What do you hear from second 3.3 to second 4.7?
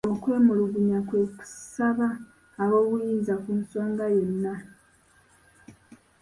ku nsonga yonna.